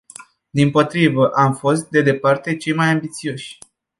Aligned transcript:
Dimpotrivă, 0.53 1.27
am 1.33 1.53
fost, 1.55 1.89
de 1.89 2.01
departe, 2.01 2.57
cei 2.57 2.73
mai 2.73 2.89
ambițioși. 2.89 3.57